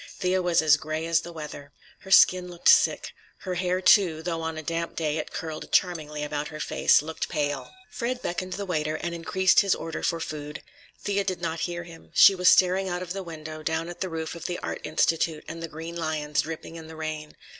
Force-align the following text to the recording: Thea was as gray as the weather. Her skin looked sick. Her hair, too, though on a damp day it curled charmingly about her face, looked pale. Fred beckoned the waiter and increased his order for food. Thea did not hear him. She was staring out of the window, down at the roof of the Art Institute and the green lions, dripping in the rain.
Thea 0.17 0.41
was 0.41 0.63
as 0.63 0.77
gray 0.77 1.05
as 1.05 1.21
the 1.21 1.31
weather. 1.31 1.73
Her 1.99 2.09
skin 2.09 2.47
looked 2.47 2.69
sick. 2.69 3.13
Her 3.41 3.53
hair, 3.53 3.81
too, 3.81 4.23
though 4.23 4.41
on 4.41 4.57
a 4.57 4.63
damp 4.63 4.95
day 4.95 5.17
it 5.19 5.31
curled 5.31 5.71
charmingly 5.71 6.23
about 6.23 6.47
her 6.47 6.59
face, 6.59 7.03
looked 7.03 7.29
pale. 7.29 7.69
Fred 7.91 8.19
beckoned 8.19 8.53
the 8.53 8.65
waiter 8.65 8.95
and 8.95 9.13
increased 9.13 9.59
his 9.59 9.75
order 9.75 10.01
for 10.01 10.19
food. 10.19 10.63
Thea 11.03 11.23
did 11.23 11.39
not 11.39 11.59
hear 11.69 11.83
him. 11.83 12.09
She 12.15 12.33
was 12.33 12.49
staring 12.49 12.89
out 12.89 13.03
of 13.03 13.13
the 13.13 13.21
window, 13.21 13.61
down 13.61 13.89
at 13.89 14.01
the 14.01 14.09
roof 14.09 14.33
of 14.33 14.45
the 14.45 14.57
Art 14.63 14.81
Institute 14.83 15.45
and 15.47 15.61
the 15.61 15.67
green 15.67 15.95
lions, 15.95 16.41
dripping 16.41 16.77
in 16.77 16.87
the 16.87 16.95
rain. 16.95 17.35